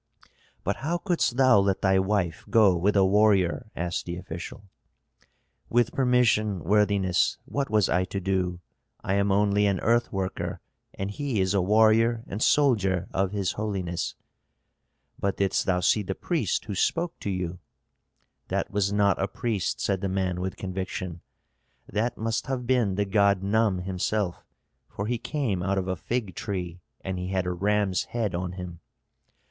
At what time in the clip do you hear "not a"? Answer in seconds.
18.91-19.27